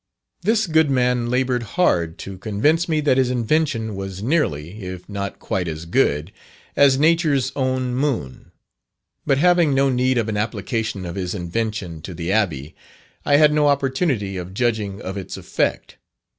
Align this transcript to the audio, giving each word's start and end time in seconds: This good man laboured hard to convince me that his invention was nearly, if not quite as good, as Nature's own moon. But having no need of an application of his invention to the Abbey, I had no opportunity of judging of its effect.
This 0.41 0.65
good 0.65 0.89
man 0.89 1.29
laboured 1.29 1.61
hard 1.77 2.17
to 2.25 2.39
convince 2.39 2.89
me 2.89 3.01
that 3.01 3.17
his 3.19 3.29
invention 3.29 3.95
was 3.95 4.23
nearly, 4.23 4.81
if 4.81 5.07
not 5.07 5.37
quite 5.37 5.67
as 5.67 5.85
good, 5.85 6.31
as 6.75 6.97
Nature's 6.97 7.51
own 7.55 7.93
moon. 7.93 8.51
But 9.27 9.37
having 9.37 9.75
no 9.75 9.91
need 9.91 10.17
of 10.17 10.27
an 10.27 10.37
application 10.37 11.05
of 11.05 11.13
his 11.13 11.35
invention 11.35 12.01
to 12.01 12.15
the 12.15 12.31
Abbey, 12.31 12.73
I 13.27 13.35
had 13.35 13.53
no 13.53 13.67
opportunity 13.67 14.37
of 14.37 14.55
judging 14.55 14.99
of 15.03 15.17
its 15.17 15.37
effect. 15.37 15.97